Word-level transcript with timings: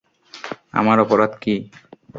আমার 0.73 0.97
অপরাধ 0.99 1.31
কী? 1.41 1.55